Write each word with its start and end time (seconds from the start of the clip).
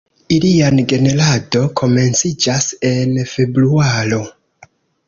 Ilian 0.35 0.79
generado 0.93 1.61
komenciĝas 1.83 2.71
en 2.93 3.17
februaro. 3.37 4.25